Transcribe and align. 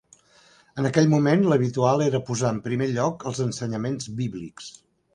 En 0.83 0.89
aquell 0.89 1.11
moment 1.11 1.45
l'habitual 1.51 2.03
era 2.07 2.23
posar 2.31 2.51
en 2.57 2.65
primer 2.71 2.91
lloc 2.97 3.29
els 3.33 3.45
ensenyaments 3.49 4.13
bíblics. 4.25 4.77